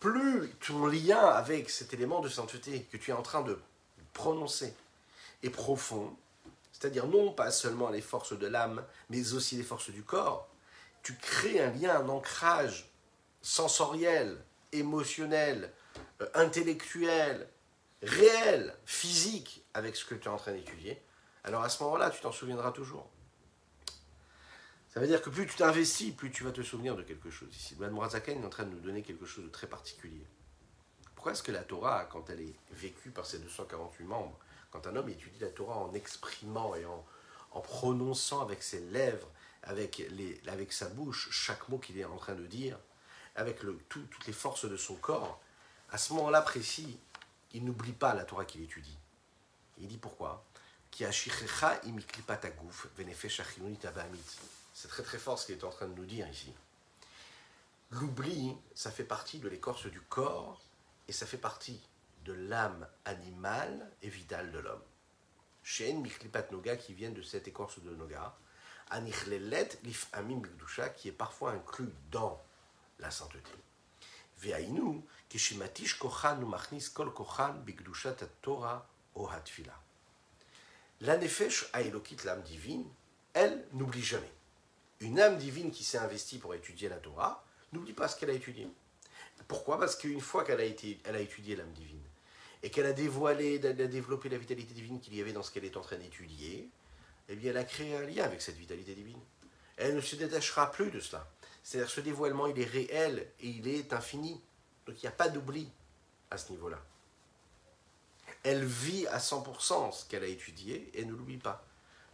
[0.00, 3.58] Plus ton lien avec cet élément de sainteté que tu es en train de
[4.12, 4.74] prononcer
[5.42, 6.14] est profond,
[6.72, 10.48] c'est-à-dire non pas seulement les forces de l'âme, mais aussi les forces du corps,
[11.02, 12.90] tu crées un lien, un ancrage
[13.42, 14.38] sensoriel,
[14.72, 15.72] émotionnel,
[16.20, 17.48] euh, intellectuel,
[18.02, 21.00] réel, physique avec ce que tu es en train d'étudier,
[21.44, 23.08] alors à ce moment-là, tu t'en souviendras toujours.
[24.96, 27.54] Ça veut dire que plus tu t'investis, plus tu vas te souvenir de quelque chose.
[27.54, 30.26] Ici, le est en train de nous donner quelque chose de très particulier.
[31.14, 34.38] Pourquoi est-ce que la Torah, quand elle est vécue par ses 248 membres,
[34.70, 37.04] quand un homme étudie la Torah en exprimant et en,
[37.60, 39.28] prononçant avec ses lèvres,
[39.64, 40.02] avec,
[40.70, 42.78] sa bouche, chaque mot qu'il est en train de dire,
[43.34, 43.58] avec
[43.90, 45.42] toutes les forces de son corps,
[45.90, 46.98] à ce moment-là précis,
[47.52, 48.96] il n'oublie pas la Torah qu'il étudie.
[49.76, 50.42] Il dit pourquoi?
[54.76, 56.52] C'est très très fort ce qu'il est en train de nous dire ici.
[57.92, 60.60] L'oubli, ça fait partie de l'écorce du corps
[61.08, 61.80] et ça fait partie
[62.26, 64.82] de l'âme animale et vitale de l'homme.
[65.62, 68.36] Shen Miklipat Noga qui vient de cette écorce de Noga,
[68.90, 72.38] Anichlelet Lif Amim Bigdusha qui est parfois inclus dans
[72.98, 73.52] la sainteté.
[74.40, 79.72] Ve'ainu, kishimatish kochan machnis kol kochan bigdushat Torah o hatfila.
[81.00, 82.84] La nefesh aelokit, l'âme divine,
[83.32, 84.35] elle n'oublie jamais.
[85.00, 88.34] Une âme divine qui s'est investie pour étudier la Torah n'oublie pas ce qu'elle a
[88.34, 88.68] étudié.
[89.48, 89.78] Pourquoi?
[89.78, 92.02] Parce qu'une fois qu'elle a, étudié l'âme divine
[92.62, 95.50] et qu'elle a dévoilé, elle a développé la vitalité divine qu'il y avait dans ce
[95.50, 96.68] qu'elle est en train d'étudier,
[97.28, 99.20] eh bien elle a créé un lien avec cette vitalité divine.
[99.76, 101.28] Elle ne se détachera plus de cela.
[101.62, 104.40] C'est-à-dire ce dévoilement, il est réel et il est infini.
[104.86, 105.70] Donc il n'y a pas d'oubli
[106.30, 106.82] à ce niveau-là.
[108.42, 111.64] Elle vit à 100% ce qu'elle a étudié et ne l'oublie pas.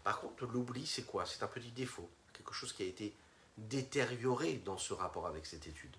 [0.03, 1.27] Par contre, l'oubli, c'est quoi?
[1.27, 2.11] C'est un petit défaut,
[2.43, 3.15] quelque chose qui a été
[3.57, 5.95] détérioré dans ce rapport avec cette étude.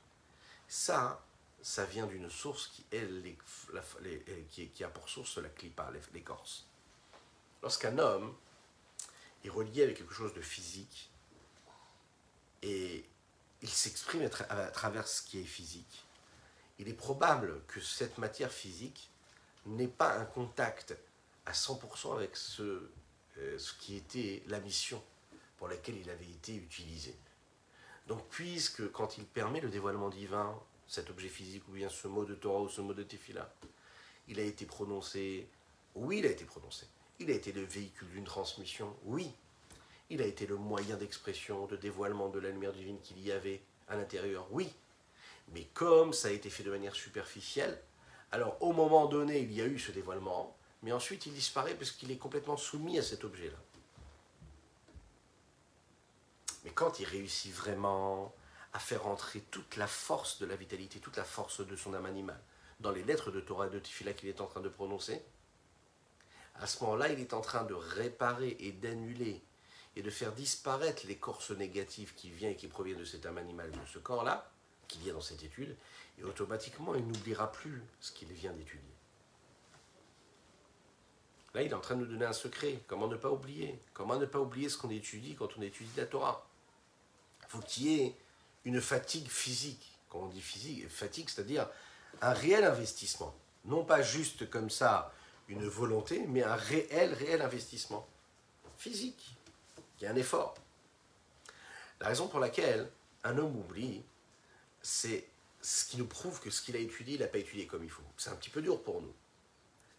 [0.67, 1.23] Ça,
[1.61, 3.23] ça vient d'une source qui, elle,
[4.49, 6.65] qui, a pour source la clipa, l'écorce.
[7.61, 8.35] Lorsqu'un homme
[9.43, 11.09] est relié avec quelque chose de physique,
[12.61, 13.05] et
[13.61, 16.05] il s'exprime à travers ce qui est physique.
[16.79, 19.09] Il est probable que cette matière physique
[19.65, 20.95] n'ait pas un contact
[21.45, 22.89] à 100% avec euh,
[23.57, 25.01] ce qui était la mission
[25.63, 27.15] pour laquelle il avait été utilisé.
[28.07, 32.25] Donc puisque quand il permet le dévoilement divin, cet objet physique ou bien ce mot
[32.25, 33.49] de Torah ou ce mot de Tefillah,
[34.27, 35.47] il a été prononcé,
[35.95, 36.85] oui il a été prononcé,
[37.19, 39.31] il a été le véhicule d'une transmission, oui,
[40.09, 43.61] il a été le moyen d'expression, de dévoilement de la lumière divine qu'il y avait
[43.87, 44.69] à l'intérieur, oui.
[45.53, 47.81] Mais comme ça a été fait de manière superficielle,
[48.33, 51.91] alors au moment donné, il y a eu ce dévoilement, mais ensuite il disparaît parce
[51.91, 53.59] qu'il est complètement soumis à cet objet-là.
[56.63, 58.33] Mais quand il réussit vraiment
[58.73, 62.05] à faire entrer toute la force de la vitalité, toute la force de son âme
[62.05, 62.41] animale
[62.79, 65.23] dans les lettres de Torah de Tifila qu'il est en train de prononcer,
[66.55, 69.41] à ce moment-là, il est en train de réparer et d'annuler
[69.95, 73.71] et de faire disparaître l'écorce négative qui vient et qui provient de cet âme animal,
[73.71, 74.51] de ce corps-là,
[74.87, 75.75] qui vient dans cette étude,
[76.19, 78.93] et automatiquement il n'oubliera plus ce qu'il vient d'étudier.
[81.53, 82.79] Là, il est en train de nous donner un secret.
[82.87, 83.79] Comment ne pas oublier?
[83.93, 86.47] Comment ne pas oublier ce qu'on étudie quand on étudie la Torah?
[87.53, 88.15] Faut qu'il y ait
[88.65, 89.99] une fatigue physique.
[90.09, 91.69] Quand on dit physique, fatigue, c'est-à-dire
[92.21, 93.35] un réel investissement.
[93.65, 95.13] Non pas juste comme ça
[95.47, 98.07] une volonté, mais un réel, réel investissement
[98.77, 99.37] physique.
[99.99, 100.55] Il y a un effort.
[101.99, 102.89] La raison pour laquelle
[103.23, 104.03] un homme oublie,
[104.81, 105.27] c'est
[105.61, 107.89] ce qui nous prouve que ce qu'il a étudié, il n'a pas étudié comme il
[107.89, 108.03] faut.
[108.17, 109.13] C'est un petit peu dur pour nous.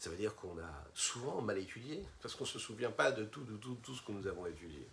[0.01, 3.25] Ça veut dire qu'on a souvent mal étudié, parce qu'on ne se souvient pas de
[3.25, 4.87] tout, de tout, tout ce que nous avons étudié.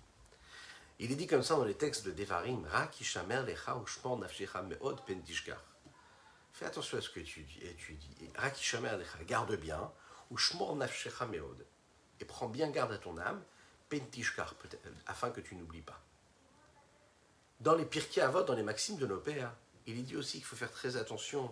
[1.03, 5.01] Il est dit comme ça dans les textes de Devarim, Rakishamer lecha ushmor nafshecha meod
[5.03, 5.59] pentishkar.
[6.53, 9.91] Fais attention à ce que tu dis Rakishamer lecha, garde bien,
[10.29, 11.65] ushmor nafshecha meod.
[12.19, 13.41] Et prends bien garde à ton âme,
[13.89, 14.53] pentishkar,
[15.07, 15.99] afin que tu n'oublies pas.
[17.61, 19.55] Dans les Pirkei Avot, dans les maximes de nos pères,
[19.87, 21.51] il est dit aussi qu'il faut faire très attention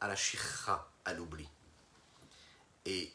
[0.00, 1.48] à la shikha, à l'oubli.
[2.84, 3.12] Et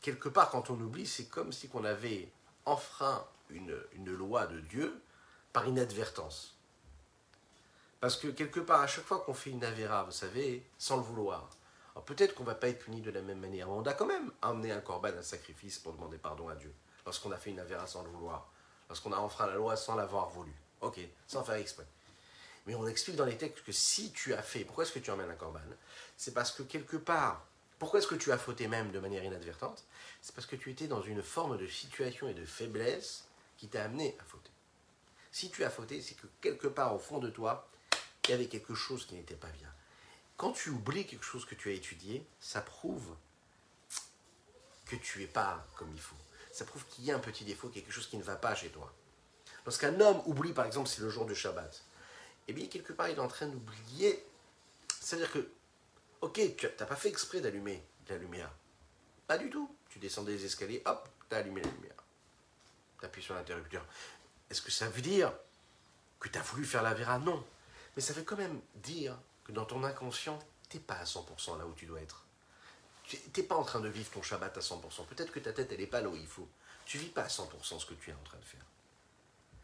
[0.00, 2.30] quelque part, quand on oublie, c'est comme si on avait
[2.66, 5.02] enfreint une, une loi de Dieu
[5.52, 6.56] par inadvertance.
[8.00, 11.02] Parce que quelque part, à chaque fois qu'on fait une avéra, vous savez, sans le
[11.02, 11.50] vouloir,
[12.06, 14.06] peut-être qu'on ne va pas être puni de la même manière, mais on a quand
[14.06, 16.72] même amené un corban, un sacrifice pour demander pardon à Dieu,
[17.04, 18.48] lorsqu'on a fait une avéra sans le vouloir,
[18.88, 20.52] lorsqu'on a enfreint la loi sans l'avoir voulu.
[20.80, 21.86] Ok, sans faire exprès.
[22.66, 25.10] Mais on explique dans les textes que si tu as fait, pourquoi est-ce que tu
[25.10, 25.58] emmènes un corban?
[26.16, 27.44] C'est parce que quelque part,
[27.78, 29.84] pourquoi est-ce que tu as fauté même de manière inadvertante?
[30.22, 33.24] C'est parce que tu étais dans une forme de situation et de faiblesse
[33.56, 34.50] qui t'a amené à fauter.
[35.32, 37.68] Si tu as fauté, c'est que quelque part au fond de toi,
[38.24, 39.72] il y avait quelque chose qui n'était pas bien.
[40.36, 43.16] Quand tu oublies quelque chose que tu as étudié, ça prouve
[44.86, 46.16] que tu n'es pas comme il faut.
[46.52, 48.68] Ça prouve qu'il y a un petit défaut, quelque chose qui ne va pas chez
[48.70, 48.92] toi.
[49.64, 51.84] Lorsqu'un homme oublie, par exemple, c'est le jour du Shabbat,
[52.48, 54.24] eh bien, quelque part, il est en train d'oublier.
[55.00, 55.50] C'est-à-dire que,
[56.22, 58.50] ok, tu n'as pas fait exprès d'allumer la lumière.
[59.26, 59.70] Pas du tout.
[59.90, 61.94] Tu descendais les escaliers, hop, tu as allumé la lumière.
[62.98, 63.84] Tu appuies sur l'interrupteur.
[64.50, 65.32] Est-ce que ça veut dire
[66.20, 67.18] que tu as voulu faire la vera?
[67.18, 67.44] Non.
[67.96, 71.58] Mais ça veut quand même dire que dans ton inconscient, tu n'es pas à 100%
[71.58, 72.24] là où tu dois être.
[73.04, 75.06] Tu n'es pas en train de vivre ton Shabbat à 100%.
[75.06, 76.48] Peut-être que ta tête, elle n'est pas là où il faut.
[76.84, 78.64] Tu vis pas à 100% ce que tu es en train de faire.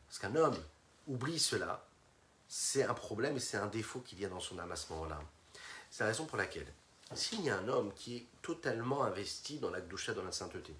[0.06, 0.56] Parce qu'un homme
[1.06, 1.84] oublie cela,
[2.48, 4.92] c'est un problème et c'est un défaut qu'il y a dans son âme à ce
[4.92, 5.20] moment-là.
[5.90, 6.72] C'est la raison pour laquelle,
[7.14, 10.74] s'il y a un homme qui est totalement investi dans la dans la sainteté,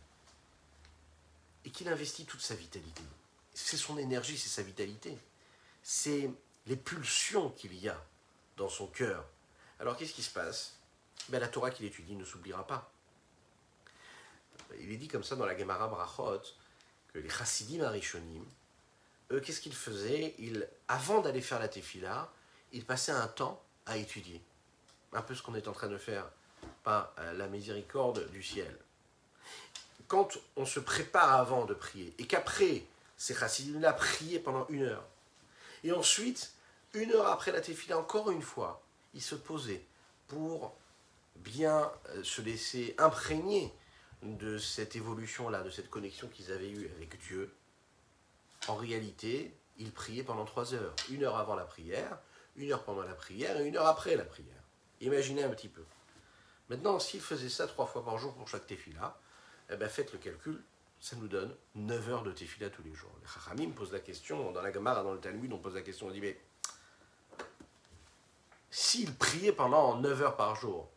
[1.64, 3.02] et qu'il investit toute sa vitalité,
[3.54, 5.16] c'est son énergie, c'est sa vitalité,
[5.82, 6.30] c'est
[6.66, 8.04] les pulsions qu'il y a
[8.56, 9.24] dans son cœur.
[9.80, 10.76] Alors qu'est-ce qui se passe?
[11.28, 12.90] Ben, La Torah qu'il étudie ne s'oubliera pas.
[14.80, 16.42] Il est dit comme ça dans la Gemara Brachot
[17.12, 18.44] que les chassidim arishonim,
[19.30, 20.34] eux, qu'est-ce qu'ils faisaient?
[20.38, 22.30] Ils, Avant d'aller faire la tefila,
[22.72, 24.42] ils passaient un temps à étudier.
[25.12, 26.28] Un peu ce qu'on est en train de faire
[26.82, 28.76] par euh, la miséricorde du ciel.
[30.08, 32.84] Quand on se prépare avant de prier, et qu'après,
[33.24, 35.06] ces chassidim-là priaient pendant une heure,
[35.82, 36.52] et ensuite,
[36.92, 38.82] une heure après la tefila, encore une fois,
[39.14, 39.82] ils se posaient
[40.28, 40.76] pour
[41.37, 43.72] bien euh, se laisser imprégner
[44.20, 47.50] de cette évolution-là, de cette connexion qu'ils avaient eue avec Dieu,
[48.68, 50.94] en réalité, il priait pendant trois heures.
[51.10, 52.18] Une heure avant la prière,
[52.56, 54.62] une heure pendant la prière et une heure après la prière.
[55.00, 55.84] Imaginez un petit peu.
[56.68, 59.18] Maintenant, s'il faisait ça trois fois par jour pour chaque tefila,
[59.70, 60.62] eh ben faites le calcul,
[61.04, 63.10] ça nous donne 9 heures de tefila tous les jours.
[63.20, 66.06] Les Chachamim posent la question, dans la Gemara, dans le Talmud, on pose la question,
[66.06, 66.40] on dit, mais
[68.70, 70.90] s'il priait pendant 9 heures par jour,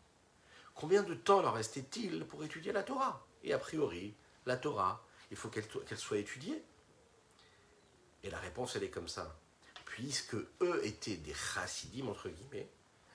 [0.76, 3.28] combien de temps leur restait-il pour étudier la Torah?
[3.44, 4.16] Et a priori,
[4.46, 6.64] la Torah, il faut qu'elle soit étudiée.
[8.24, 9.38] Et la réponse, elle est comme ça.
[9.84, 12.70] Puisque eux étaient des chassidim, entre guillemets,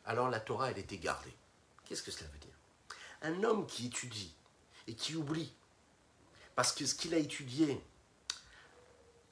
[0.04, 1.34] alors la Torah, elle était gardée.
[1.86, 2.58] Qu'est-ce que cela veut dire?
[3.22, 4.36] Un homme qui étudie
[4.86, 5.54] et qui oublie,
[6.54, 7.82] parce que ce qu'il a étudié,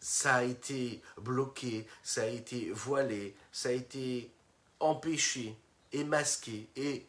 [0.01, 4.33] ça a été bloqué, ça a été voilé, ça a été
[4.79, 5.57] empêché
[5.93, 6.69] et masqué.
[6.77, 7.07] Et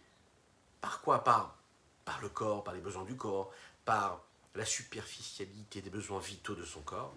[0.82, 1.24] par quoi?
[1.24, 1.58] Par,
[2.04, 3.52] par le corps, par les besoins du corps,
[3.86, 4.22] par
[4.56, 7.16] la superficialité des besoins vitaux de son corps.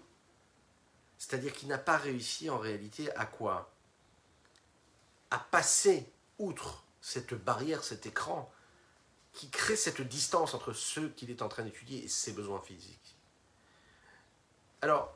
[1.17, 3.71] C'est-à-dire qu'il n'a pas réussi en réalité à quoi?
[5.31, 8.51] À passer outre cette barrière, cet écran,
[9.35, 13.15] qui crée cette distance entre ce qu'il est en train d'étudier et ses besoins physiques.
[14.81, 15.13] Alors,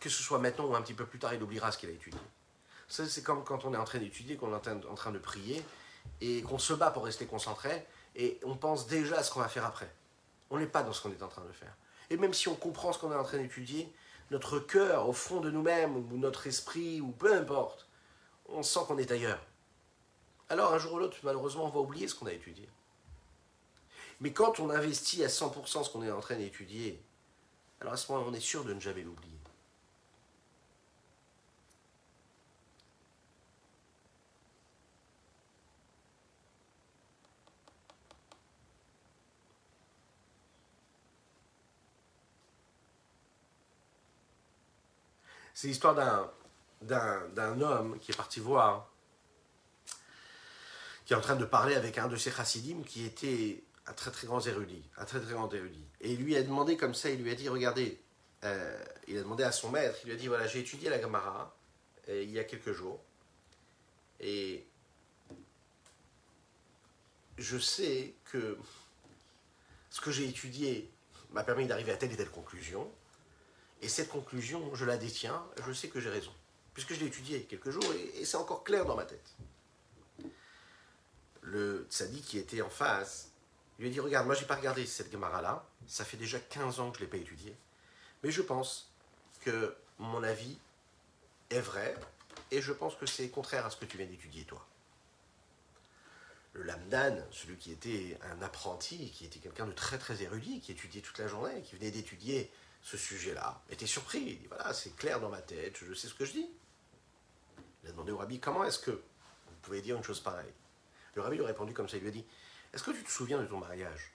[0.00, 1.92] que ce soit maintenant ou un petit peu plus tard, il oubliera ce qu'il a
[1.92, 2.20] étudié.
[2.88, 5.64] C'est comme quand on est en train d'étudier, qu'on est en train de prier,
[6.20, 7.84] et qu'on se bat pour rester concentré,
[8.14, 9.92] et on pense déjà à ce qu'on va faire après.
[10.50, 11.74] On n'est pas dans ce qu'on est en train de faire.
[12.10, 13.92] Et même si on comprend ce qu'on est en train d'étudier,
[14.30, 17.88] notre cœur, au fond de nous-mêmes, ou notre esprit, ou peu importe,
[18.48, 19.44] on sent qu'on est ailleurs.
[20.48, 22.68] Alors un jour ou l'autre, malheureusement, on va oublier ce qu'on a étudié.
[24.20, 27.02] Mais quand on investit à 100% ce qu'on est en train d'étudier,
[27.80, 29.32] alors à ce moment-là, on est sûr de ne jamais l'oublier.
[45.52, 45.94] C'est l'histoire
[46.82, 48.90] d'un homme qui est parti voir,
[51.06, 54.10] qui est en train de parler avec un de ses chassidim qui était un très
[54.10, 55.86] très grand érudit, un très très grand érudit.
[56.00, 58.00] Et il lui a demandé comme ça, il lui a dit, regardez,
[58.44, 61.00] euh, il a demandé à son maître, il lui a dit voilà, j'ai étudié la
[61.00, 61.56] Gemara
[62.08, 63.00] euh, il y a quelques jours,
[64.20, 64.66] et
[67.38, 68.58] je sais que
[69.90, 70.90] ce que j'ai étudié
[71.30, 72.90] m'a permis d'arriver à telle et telle conclusion,
[73.82, 76.32] et cette conclusion, je la détiens, je sais que j'ai raison,
[76.74, 77.84] puisque je l'ai étudié quelques jours,
[78.14, 79.34] et, c'est encore clair dans ma tête.
[81.42, 83.30] Le tzaddik qui était en face,
[83.78, 86.90] lui a dit, regarde, moi j'ai pas regardé cette Gemara-là, ça fait déjà 15 ans
[86.90, 87.56] que je ne l'ai pas étudiée,
[88.22, 88.90] mais je pense
[89.40, 90.58] que mon avis
[91.50, 91.94] est vrai,
[92.50, 94.66] et je pense que c'est contraire à ce que tu viens d'étudier, toi.
[96.52, 100.72] Le Lamdan, celui qui était un apprenti, qui était quelqu'un de très très érudit, qui
[100.72, 102.50] étudiait toute la journée, qui venait d'étudier
[102.82, 104.20] ce sujet-là, était surpris.
[104.20, 106.48] Il dit voilà, c'est clair dans ma tête, je sais ce que je dis.
[107.82, 110.52] Il a demandé au rabbi comment est-ce que vous pouvez dire une chose pareille?
[111.14, 112.24] Le rabbi lui a répondu comme ça il lui a dit
[112.72, 114.12] Est-ce que tu te souviens de ton mariage?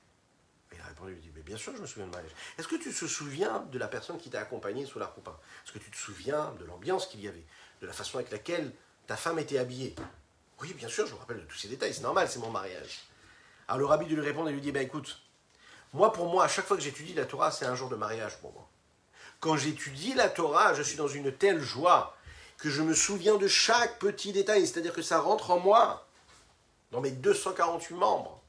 [0.74, 2.32] Il a répondu, il dit, mais bien sûr, je me souviens de mariage.
[2.58, 5.74] Est-ce que tu te souviens de la personne qui t'a accompagné sous la roupa Est-ce
[5.74, 7.44] que tu te souviens de l'ambiance qu'il y avait
[7.82, 8.72] De la façon avec laquelle
[9.08, 9.96] ta femme était habillée?
[10.62, 13.02] Oui, bien sûr, je me rappelle de tous ces détails, c'est normal, c'est mon mariage.
[13.68, 15.22] Alors le rabbi lui répond et lui dit, ben écoute,
[15.94, 18.38] moi pour moi, à chaque fois que j'étudie la Torah, c'est un jour de mariage
[18.40, 18.70] pour moi.
[19.40, 22.16] Quand j'étudie la Torah, je suis dans une telle joie
[22.58, 26.08] que je me souviens de chaque petit détail, c'est-à-dire que ça rentre en moi,
[26.92, 28.41] dans mes 248 membres.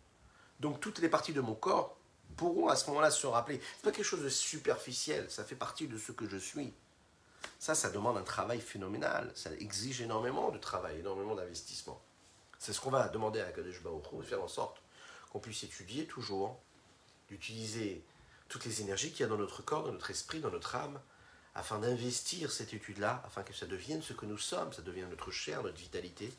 [0.63, 1.99] Donc toutes les parties de mon corps
[2.37, 3.61] pourront à ce moment-là se rappeler.
[3.77, 6.73] C'est pas quelque chose de superficiel, ça fait partie de ce que je suis.
[7.59, 12.01] Ça, ça demande un travail phénoménal, ça exige énormément de travail, énormément d'investissement.
[12.61, 14.81] C'est ce qu'on va demander à Kadesh Baruch de faire en sorte
[15.33, 16.61] qu'on puisse étudier toujours,
[17.29, 18.05] d'utiliser
[18.49, 21.01] toutes les énergies qu'il y a dans notre corps, dans notre esprit, dans notre âme,
[21.57, 25.33] afin d'investir cette étude-là, afin que ça devienne ce que nous sommes, ça devienne notre
[25.33, 26.33] chair, notre vitalité,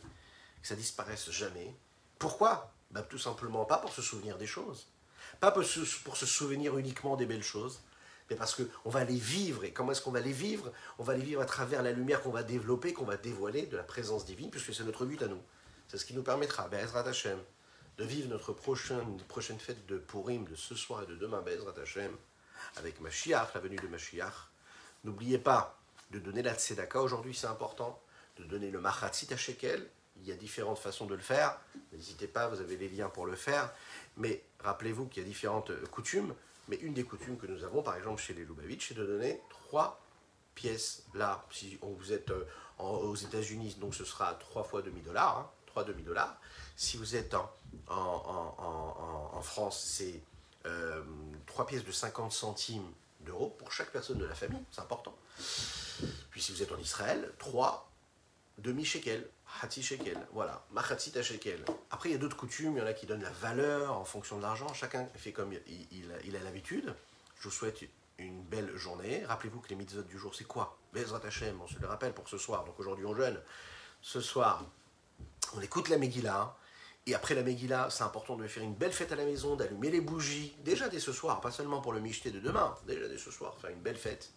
[0.61, 1.75] que ça disparaisse jamais.
[2.19, 2.72] Pourquoi?
[2.93, 4.87] Bah, Tout simplement pas pour se souvenir des choses,
[5.39, 7.81] pas pour se, souvenir uniquement des belles choses,
[8.29, 9.65] mais parce qu'on va les vivre.
[9.65, 10.71] Et comment est-ce qu'on va les vivre?
[10.97, 13.75] On va les vivre à travers la lumière qu'on va développer, qu'on va dévoiler de
[13.75, 15.41] la présence divine, puisque c'est notre but à nous.
[15.89, 17.37] C'est ce qui nous permettra, Be'ezrat Hashem,
[17.97, 21.73] de vivre notre prochaine, prochaine fête de Purim de ce soir et de demain, Be'ezrat
[21.81, 22.15] Hashem,
[22.77, 24.49] avec Mashiach, la venue de Mashiach.
[25.03, 25.77] N'oubliez pas
[26.11, 28.01] de donner la tzedaka aujourd'hui, c'est important,
[28.37, 29.89] de donner le machatzit à Shekel.
[30.21, 31.59] Il y a différentes façons de le faire.
[31.91, 33.73] N'hésitez pas, vous avez les liens pour le faire.
[34.17, 36.33] Mais rappelez-vous qu'il y a différentes euh, coutumes,
[36.67, 39.41] mais une des coutumes que nous avons, par exemple chez les Lubavitch, c'est de donner
[39.49, 39.99] trois
[40.55, 41.45] pièces là.
[41.51, 42.45] Si vous êtes euh,
[42.79, 46.39] aux États-Unis, donc ce sera trois fois demi dollars, hein, trois demi dollars.
[46.75, 47.35] Si vous êtes
[47.87, 50.21] en, France, c'est
[50.65, 51.03] euh,
[51.45, 52.89] trois pièces de 50 centimes
[53.21, 55.15] d'euros pour chaque personne de la famille, c'est important.
[56.31, 57.89] Puis si vous êtes en Israël, trois
[58.57, 59.27] demi-shekel.
[59.61, 61.63] Hati shekel, voilà, machatzit shekel.
[61.91, 64.05] Après, il y a d'autres coutumes, il y en a qui donnent la valeur en
[64.05, 66.93] fonction de l'argent, chacun fait comme il, a l'habitude.
[67.39, 67.81] Je vous souhaite
[68.17, 69.23] une belle journée.
[69.25, 70.77] Rappelez-vous que les mitzvot du jour, c'est quoi?
[70.93, 73.39] Bezrat Hashem, on se le rappelle pour ce soir, donc aujourd'hui on jeûne.
[74.01, 74.65] Ce soir,
[75.55, 76.55] on écoute la Megillah,
[77.05, 79.91] et après la Megillah, c'est important de faire une belle fête à la maison, d'allumer
[79.91, 83.17] les bougies, déjà dès ce soir, pas seulement pour le michté de demain, déjà dès
[83.17, 84.31] ce soir, faire une belle fête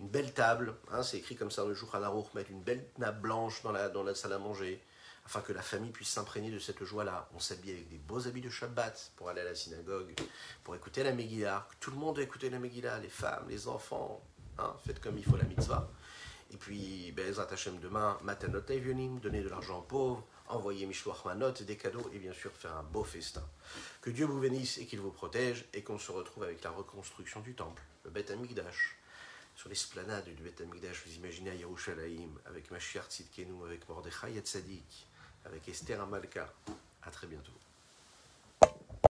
[0.00, 3.20] une belle table, hein, c'est écrit comme ça le jour Aruch, mettre une belle nappe
[3.20, 4.82] blanche dans la, dans la salle à manger,
[5.24, 7.28] afin que la famille puisse s'imprégner de cette joie-là.
[7.34, 10.14] On s'habille avec des beaux habits de Shabbat pour aller à la synagogue,
[10.62, 11.66] pour écouter la Megillah.
[11.80, 14.22] Tout le monde doit écouter la Megillah, les femmes, les enfants.
[14.58, 15.90] Hein, faites comme il faut la mitzvah.
[16.52, 21.50] Et puis, Bezrat Hashem demain, Matanot Evionim, donner de l'argent aux pauvres, envoyer Mishloach Manot,
[21.50, 23.42] des cadeaux et bien sûr faire un beau festin.
[24.00, 27.40] Que Dieu vous bénisse et qu'il vous protège et qu'on se retrouve avec la reconstruction
[27.40, 28.95] du temple, le Beth Amikdash
[29.56, 35.08] sur l'esplanade du Beth Amikdash, vous imaginez à Yerushalayim, avec Mashiach Tzidkenu, avec Mordechai Tzadik,
[35.46, 36.52] avec Esther Amalka.
[37.02, 37.52] À très bientôt.